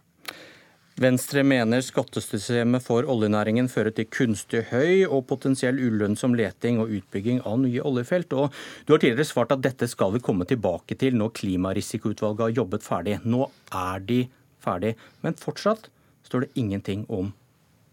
Venstre 0.95 1.41
mener 1.43 1.81
skattesystemet 1.83 2.79
for 2.85 3.03
oljenæringen 3.11 3.65
fører 3.67 3.91
til 3.91 4.05
kunstig 4.07 4.61
høy 4.69 5.01
og 5.03 5.25
potensiell 5.27 5.75
ulønnsom 5.75 6.37
leting 6.39 6.77
og 6.79 6.93
utbygging 6.95 7.41
av 7.43 7.57
nye 7.59 7.83
oljefelt. 7.83 8.31
Og 8.31 8.55
du 8.87 8.93
har 8.93 9.01
tidligere 9.03 9.27
svart 9.27 9.51
at 9.51 9.65
dette 9.65 9.89
skal 9.91 10.13
vi 10.13 10.23
komme 10.23 10.47
tilbake 10.47 10.95
til 11.01 11.17
når 11.19 11.33
Klimarisikoutvalget 11.35 12.45
har 12.45 12.55
jobbet 12.61 12.87
ferdig. 12.87 13.17
Nå 13.27 13.49
er 13.75 14.07
de 14.07 14.21
ferdig, 14.63 14.93
men 15.19 15.35
fortsatt 15.35 15.89
står 16.29 16.45
det 16.45 16.63
ingenting 16.63 17.03
om 17.11 17.33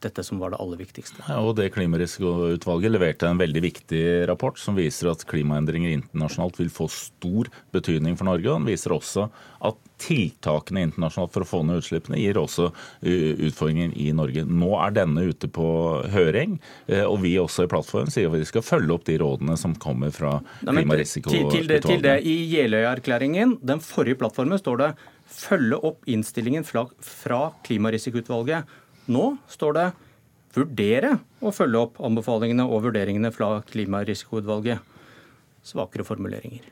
dette 0.04 0.24
som 0.26 0.40
var 0.42 0.52
det 0.52 0.60
aller 0.62 0.80
viktigste. 0.80 1.22
Ja, 1.28 1.38
og 1.40 1.56
det 1.58 1.70
Klimarisikoutvalget 1.74 2.92
leverte 2.94 3.30
en 3.30 3.40
veldig 3.40 3.62
viktig 3.64 4.02
rapport 4.30 4.58
som 4.60 4.76
viser 4.78 5.12
at 5.12 5.24
klimaendringer 5.28 5.94
internasjonalt 5.94 6.58
vil 6.60 6.72
få 6.72 6.88
stor 6.92 7.50
betydning 7.74 8.18
for 8.18 8.28
Norge. 8.28 8.48
og 8.50 8.60
Den 8.60 8.70
viser 8.72 8.96
også 8.96 9.28
at 9.62 9.78
tiltakene 10.02 10.82
internasjonalt 10.88 11.32
for 11.34 11.44
å 11.44 11.48
få 11.48 11.62
ned 11.66 11.78
utslippene 11.82 12.18
gir 12.18 12.40
også 12.40 12.72
utfordringer 13.02 13.94
i 13.94 14.10
Norge. 14.16 14.44
Nå 14.48 14.72
er 14.82 14.96
denne 14.96 15.26
ute 15.30 15.50
på 15.52 15.66
høring, 16.12 16.58
og 17.06 17.20
vi 17.22 17.36
også 17.38 17.66
i 17.66 17.70
plattformen 17.70 18.10
sier 18.12 18.30
at 18.30 18.42
vi 18.42 18.48
skal 18.48 18.66
følge 18.66 18.96
opp 18.96 19.06
de 19.06 19.18
rådene 19.22 19.56
som 19.60 19.76
kommer 19.78 20.10
fra 20.14 20.40
Klimarisikoutvalget. 20.66 21.54
til, 21.54 21.62
til, 21.62 21.70
det, 21.70 21.80
til 21.86 22.02
det, 22.02 22.18
Klimarisikoutvalget. 22.18 22.30
I 22.32 22.36
Jeløya-erklæringen, 22.56 23.56
den 23.62 23.82
forrige 23.84 24.18
plattformen, 24.20 24.58
står 24.58 24.82
det 24.82 24.92
følge 25.32 25.78
opp 25.88 26.08
innstillingen 26.10 26.64
fra, 26.66 26.86
fra 27.00 27.42
Klimarisikoutvalget. 27.66 28.68
Nå 29.10 29.24
står 29.50 29.78
det 29.78 29.86
vurdere 30.54 31.16
å 31.40 31.52
følge 31.54 31.80
opp 31.86 31.98
anbefalingene 32.04 32.66
og 32.68 32.84
vurderingene 32.86 33.32
fra 33.34 33.56
Klimarisikoutvalget. 33.70 34.82
Svakere 35.66 36.06
formuleringer. 36.06 36.64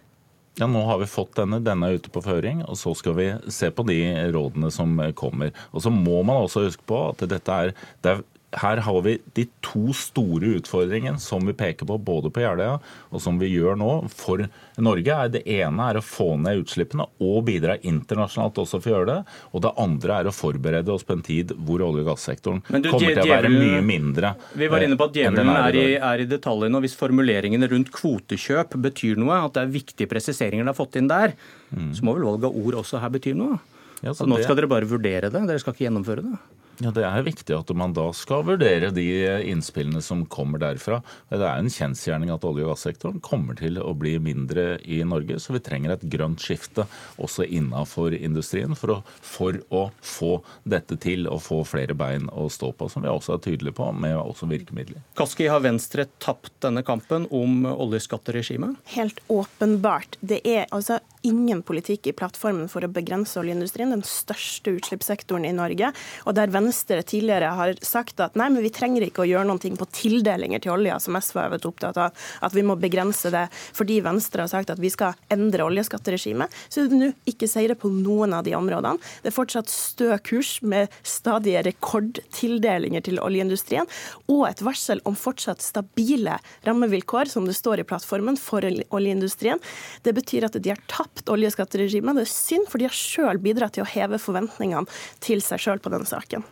Ja, 0.58 0.66
Nå 0.66 0.82
har 0.84 0.98
vi 1.00 1.08
fått 1.08 1.36
denne, 1.38 1.60
denne 1.64 1.88
er 1.88 2.00
ute 2.00 2.10
på 2.12 2.22
føring, 2.24 2.64
og 2.66 2.76
så 2.76 2.92
skal 2.98 3.14
vi 3.16 3.28
se 3.54 3.70
på 3.72 3.84
de 3.88 4.00
rådene 4.34 4.68
som 4.74 4.98
kommer. 5.16 5.54
Og 5.72 5.84
Så 5.84 5.92
må 5.94 6.20
man 6.26 6.42
også 6.42 6.66
huske 6.66 6.84
på 6.86 6.98
at 7.12 7.22
dette 7.30 7.60
er, 7.64 7.72
det 8.02 8.12
er 8.12 8.24
her 8.58 8.80
har 8.82 9.02
vi 9.02 9.18
de 9.36 9.44
to 9.62 9.92
store 9.94 10.56
utfordringene 10.58 11.20
som 11.22 11.44
vi 11.46 11.54
peker 11.54 11.86
på 11.86 11.98
både 12.02 12.32
på 12.34 12.42
Jeløya 12.42 12.78
og 13.10 13.22
som 13.22 13.38
vi 13.38 13.50
gjør 13.52 13.78
nå 13.78 13.90
for 14.10 14.42
Norge. 14.80 15.14
er 15.14 15.28
Det 15.30 15.42
ene 15.46 15.86
er 15.90 16.00
å 16.00 16.02
få 16.04 16.34
ned 16.40 16.64
utslippene 16.64 17.06
og 17.22 17.44
bidra 17.46 17.76
internasjonalt 17.78 18.58
også 18.58 18.80
for 18.80 18.90
å 18.90 18.94
gjøre 18.96 19.08
det. 19.12 19.18
Og 19.54 19.64
det 19.66 19.72
andre 19.84 20.18
er 20.18 20.30
å 20.30 20.34
forberede 20.34 20.90
oss 20.92 21.06
på 21.06 21.14
en 21.14 21.24
tid 21.26 21.54
hvor 21.54 21.84
olje- 21.86 22.02
og 22.02 22.10
gassektoren 22.10 22.62
du, 22.66 22.90
kommer 22.90 23.14
til 23.14 23.22
å 23.22 23.30
være 23.30 23.52
mye 23.54 23.82
mindre. 23.86 24.34
Vi 24.58 24.70
var 24.72 24.86
inne 24.86 24.98
på 24.98 25.10
at 25.10 25.16
eh, 25.16 25.22
djevelen 25.22 25.54
er 25.54 25.78
i, 25.78 25.88
er 26.10 26.24
i 26.24 26.30
detaljene. 26.30 26.80
og 26.80 26.86
Hvis 26.86 26.98
formuleringene 26.98 27.70
rundt 27.70 27.92
kvotekjøp 27.94 28.74
betyr 28.82 29.20
noe, 29.20 29.44
at 29.46 29.54
det 29.54 29.66
er 29.66 29.74
viktige 29.78 30.10
presiseringer 30.10 30.64
dere 30.64 30.74
har 30.74 30.78
fått 30.78 30.98
inn 30.98 31.10
der, 31.10 31.36
så 31.70 32.02
må 32.06 32.16
vel 32.16 32.26
valg 32.26 32.48
av 32.48 32.56
ord 32.56 32.82
også 32.82 32.98
her 33.02 33.12
bety 33.14 33.36
noe? 33.38 33.60
Ja, 34.00 34.14
nå 34.16 34.38
skal 34.40 34.56
dere 34.56 34.70
bare 34.70 34.88
vurdere 34.88 35.28
det, 35.28 35.42
dere 35.46 35.60
skal 35.60 35.76
ikke 35.76 35.86
gjennomføre 35.86 36.24
det? 36.24 36.38
Ja, 36.80 36.90
Det 36.90 37.04
er 37.04 37.24
viktig 37.26 37.52
at 37.52 37.70
man 37.76 37.92
da 37.92 38.06
skal 38.16 38.44
vurdere 38.48 38.88
de 38.94 39.04
innspillene 39.50 40.00
som 40.04 40.22
kommer 40.32 40.62
derfra. 40.62 41.02
Det 41.28 41.40
er 41.44 41.60
en 41.60 41.68
kjensgjerning 41.68 42.32
at 42.32 42.46
olje- 42.48 42.64
og 42.64 42.72
gassektoren 42.72 43.20
kommer 43.20 43.58
til 43.58 43.76
å 43.82 43.92
bli 43.92 44.14
mindre 44.22 44.78
i 44.88 45.02
Norge, 45.04 45.36
så 45.40 45.52
vi 45.52 45.60
trenger 45.60 45.92
et 45.92 46.06
grønt 46.08 46.40
skifte 46.40 46.86
også 47.20 47.44
innafor 47.44 48.16
industrien 48.16 48.72
for 48.78 48.94
å, 48.94 48.98
for 49.20 49.60
å 49.68 49.82
få 50.00 50.32
dette 50.64 50.96
til 51.00 51.28
og 51.28 51.42
få 51.44 51.60
flere 51.68 51.96
bein 51.98 52.30
å 52.32 52.48
stå 52.48 52.72
på, 52.72 52.88
som 52.88 53.04
vi 53.04 53.12
også 53.12 53.36
er 53.36 53.44
tydelige 53.44 53.76
på, 53.76 53.90
med 53.92 54.16
også 54.16 54.48
virkemidler. 54.48 55.04
Kaski, 55.20 55.50
har 55.52 55.60
Venstre 55.64 56.08
tapt 56.22 56.54
denne 56.64 56.84
kampen 56.86 57.28
om 57.28 57.66
oljeskatteregimet? 57.68 58.80
Helt 58.96 59.20
åpenbart. 59.28 60.16
Det 60.24 60.40
er 60.48 60.64
altså 60.72 61.02
ingen 61.22 61.62
politikk 61.66 62.06
i 62.10 62.14
plattformen 62.16 62.68
for 62.70 62.84
å 62.84 62.90
begrense 62.92 63.38
oljeindustrien, 63.40 63.92
den 63.92 64.04
største 64.06 64.72
utslippssektoren 64.78 65.44
i 65.44 65.52
Norge. 65.54 65.92
Og 66.24 66.36
der 66.36 66.52
Venstre 66.52 67.02
tidligere 67.06 67.52
har 67.58 67.74
sagt 67.84 68.22
at 68.24 68.38
nei, 68.38 68.48
men 68.52 68.64
vi 68.64 68.72
trenger 68.74 69.04
ikke 69.06 69.24
å 69.24 69.28
gjøre 69.28 69.48
noe 69.50 69.72
på 69.80 69.88
tildelinger 69.94 70.62
til 70.64 70.74
olja, 70.74 70.98
som 71.02 71.18
SV 71.18 71.40
har 71.42 71.52
vært 71.54 71.68
opptatt 71.68 72.00
av, 72.00 72.16
at 72.40 72.56
vi 72.56 72.64
må 72.66 72.76
begrense 72.80 73.32
det 73.32 73.46
fordi 73.76 74.00
Venstre 74.04 74.44
har 74.44 74.52
sagt 74.52 74.72
at 74.72 74.80
vi 74.80 74.90
skal 74.92 75.18
endre 75.32 75.66
oljeskatteregimet, 75.68 76.52
så 76.68 76.82
er 76.82 76.90
det 76.90 77.00
nå 77.00 77.10
ikke 77.30 77.48
seire 77.50 77.76
på 77.78 77.90
noen 77.92 78.34
av 78.36 78.46
de 78.46 78.56
områdene. 78.56 79.00
Det 79.22 79.30
er 79.32 79.36
fortsatt 79.36 79.70
stø 79.72 80.10
kurs 80.24 80.56
med 80.62 80.90
stadige 81.06 81.64
rekordtildelinger 81.68 83.04
til 83.06 83.20
oljeindustrien, 83.22 83.88
og 84.30 84.46
et 84.48 84.64
varsel 84.64 85.02
om 85.08 85.18
fortsatt 85.18 85.62
stabile 85.64 86.38
rammevilkår, 86.66 87.30
som 87.32 87.46
det 87.48 87.58
står 87.58 87.82
i 87.82 87.88
plattformen, 87.88 88.38
for 88.40 88.64
oljeindustrien. 88.64 89.60
Det 90.06 90.14
betyr 90.16 90.48
at 90.48 90.58
de 90.60 90.72
har 90.72 90.80
tapt 90.90 91.09
oljeskatteregimet. 91.30 92.16
Det 92.16 92.24
er 92.26 92.32
synd, 92.32 92.68
for 92.70 92.80
de 92.80 92.88
har 92.88 92.96
sjøl 92.96 93.42
bidratt 93.42 93.76
til 93.76 93.84
å 93.84 93.90
heve 93.90 94.20
forventningene 94.22 94.88
til 95.24 95.44
seg 95.44 95.62
sjøl 95.62 95.82
på 95.82 95.92
denne 95.92 96.08
saken. 96.08 96.46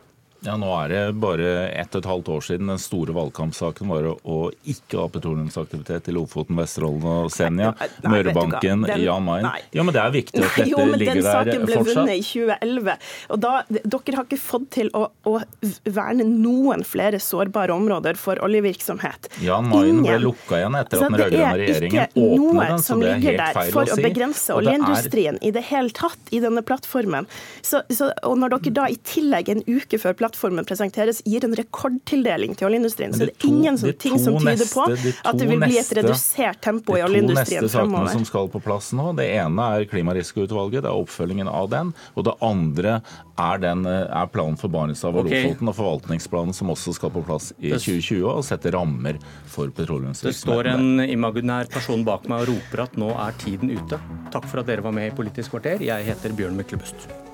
Ja, 0.46 0.54
Nå 0.56 0.68
er 0.84 0.88
det 0.92 0.98
bare 1.18 1.48
ett 1.74 1.94
og 1.98 2.04
et 2.04 2.06
halvt 2.06 2.28
år 2.30 2.44
siden 2.46 2.68
den 2.70 2.78
store 2.78 3.10
valgkampsaken 3.16 3.88
var 3.90 4.04
å, 4.06 4.12
å 4.22 4.36
ikke 4.70 5.00
ha 5.00 5.08
petroleumsaktivitet 5.10 6.10
i 6.12 6.14
Lofoten, 6.14 6.54
Vesterålen 6.60 7.02
og 7.10 7.32
Senja. 7.34 7.72
Mørebanken, 8.06 8.84
Jan 9.02 9.26
nei. 9.26 9.58
Ja, 9.74 9.82
men 9.82 9.90
det 9.96 10.02
er 10.04 10.12
viktig 10.14 10.38
at 10.38 10.44
Nei, 10.44 10.52
dette 10.60 10.68
jo, 10.70 10.84
men 10.86 11.02
ligger 11.02 11.18
den 11.18 11.26
saken 11.26 11.64
ble 11.66 11.78
fortsatt. 11.80 11.98
vunnet 11.98 12.14
i 12.14 12.22
2011. 12.22 12.94
Og 13.34 13.40
da, 13.42 13.52
dere 13.74 14.14
har 14.20 14.28
ikke 14.28 14.38
fått 14.44 14.68
til 14.78 14.92
å, 14.94 15.02
å 15.26 15.34
verne 15.98 16.28
noen 16.28 16.86
flere 16.86 17.18
sårbare 17.22 17.74
områder 17.74 18.20
for 18.22 18.38
oljevirksomhet. 18.46 19.28
Jan 19.42 19.66
Mayen 19.72 20.04
ble 20.06 20.20
lukka 20.22 20.62
igjen 20.62 20.78
etter 20.84 21.02
at 21.02 21.08
den 21.08 21.18
rød-grønne 21.18 21.50
er 21.50 21.62
regjeringen 21.64 22.14
åpnet 22.14 22.62
den, 22.62 22.78
så 22.78 22.92
som 22.92 23.02
det 23.02 23.10
er 23.10 23.18
ligger 23.18 23.34
helt 23.34 23.42
der 23.42 23.58
feil 23.58 23.74
for 23.74 23.82
å 23.82 23.90
å 23.90 23.98
si. 23.98 24.06
begrense 24.06 24.54
Og 24.54 24.62
det 24.62 24.70
er- 24.70 24.78
oljeindustrien 24.78 25.42
i 25.42 25.52
det 25.58 25.66
hele 25.72 25.90
tatt 25.98 26.30
i 26.30 26.38
denne 26.46 26.62
plattformen. 26.62 27.26
Så, 27.60 27.82
så, 27.90 28.12
og 28.22 28.38
når 28.38 28.54
dere 28.56 28.76
da 28.78 28.88
i 28.94 29.02
tillegg 29.02 29.50
en 29.56 29.66
uke 29.66 29.98
før 29.98 30.14
plattformen 30.14 30.26
presenteres 30.32 31.22
gir 31.24 31.44
en 31.44 31.54
rekordtildeling 31.54 32.56
til 32.56 32.68
oljeindustrien, 32.68 33.12
så 33.12 33.26
det 33.26 33.34
er 33.36 33.46
ingen 33.48 33.76
de 33.76 33.92
ting 33.92 34.18
som 34.18 34.36
tyder 34.38 34.44
på 34.44 34.44
neste- 34.44 34.74
på 34.74 35.28
at 35.28 35.38
det 35.38 35.48
vil 35.48 35.60
bli 35.60 35.78
et 35.78 35.92
redusert 35.98 36.60
tempo 36.60 36.96
i 36.96 37.02
oljeindustrien 37.02 37.68
fremover. 37.68 37.68
De 37.68 37.68
to 37.68 37.68
neste 37.68 37.72
sakene 37.72 37.88
fremover. 37.88 38.12
som 38.12 38.24
skal 38.24 38.48
på 38.48 38.62
plass 38.62 38.92
nå, 38.92 39.16
det 39.16 39.28
ene 39.36 39.60
er 39.78 39.84
Klimarisikoutvalget, 39.84 40.82
det 40.82 40.90
er 40.90 40.98
oppfølgingen 40.98 41.48
av 41.48 41.70
den. 41.70 41.94
Og 42.16 42.24
det 42.24 42.34
andre 42.42 43.02
er, 43.38 43.58
den, 43.58 43.86
eh, 43.86 44.06
er 44.10 44.26
planen 44.26 44.58
for 44.58 44.68
Barentshavet 44.68 45.22
og 45.22 45.26
okay. 45.26 45.44
Lofoten 45.44 45.68
og 45.68 45.76
forvaltningsplanen 45.76 46.54
som 46.54 46.68
også 46.68 46.94
skal 46.94 47.10
på 47.10 47.24
plass 47.24 47.52
i 47.60 47.70
2020 47.70 48.26
og 48.26 48.44
sette 48.44 48.72
rammer 48.72 49.18
for 49.46 49.68
Det 49.68 50.34
står 50.34 50.66
en 50.66 51.00
imaginær 51.00 51.68
person 51.70 52.04
bak 52.04 52.28
meg 52.28 52.42
og 52.42 52.54
roper 52.54 52.82
at 52.82 52.96
nå 52.96 53.12
er 53.14 53.32
tiden 53.38 53.70
ute. 53.70 54.00
Takk 54.32 54.44
for 54.44 54.60
at 54.60 54.66
dere 54.66 54.82
var 54.82 54.92
med 54.92 55.12
i 55.12 55.16
Politisk 55.16 55.50
kvarter. 55.54 55.80
Jeg 55.80 56.04
heter 56.04 56.34
Bjørn 56.36 56.56
Myklebust. 56.56 57.27